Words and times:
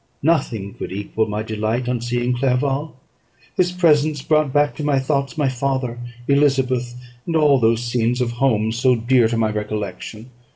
Nothing 0.23 0.73
could 0.73 0.91
equal 0.91 1.27
my 1.27 1.43
delight 1.43 1.87
on 1.87 2.01
seeing 2.01 2.33
Clerval; 2.35 2.99
his 3.55 3.71
presence 3.71 4.23
brought 4.23 4.51
back 4.51 4.75
to 4.77 4.83
my 4.83 4.97
thoughts 4.97 5.37
my 5.37 5.47
father, 5.47 5.99
Elizabeth, 6.27 6.95
and 7.27 7.35
all 7.35 7.59
those 7.59 7.83
scenes 7.83 8.19
of 8.19 8.31
home 8.41 8.71
so 8.71 8.95
dear 8.95 9.27
to 9.27 9.37
my 9.37 9.51
recollection. 9.51 10.31